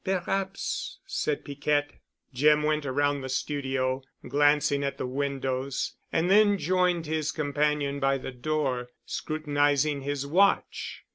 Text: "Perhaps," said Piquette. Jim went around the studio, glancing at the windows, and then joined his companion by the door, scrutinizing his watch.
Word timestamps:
"Perhaps," 0.03 0.97
said 1.05 1.45
Piquette. 1.45 1.91
Jim 2.33 2.63
went 2.63 2.87
around 2.87 3.21
the 3.21 3.29
studio, 3.29 4.01
glancing 4.27 4.83
at 4.83 4.97
the 4.97 5.05
windows, 5.05 5.93
and 6.11 6.27
then 6.27 6.57
joined 6.57 7.05
his 7.05 7.31
companion 7.31 7.99
by 7.99 8.17
the 8.17 8.31
door, 8.31 8.89
scrutinizing 9.05 10.01
his 10.01 10.25
watch. 10.25 11.03